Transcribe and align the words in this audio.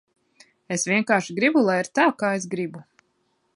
Es 0.75 0.85
vienkārši 0.91 1.35
gribu, 1.41 1.63
lai 1.69 1.77
ir 1.83 1.89
tā, 1.99 2.09
kā 2.25 2.35
es 2.41 2.51
gribu. 2.57 2.85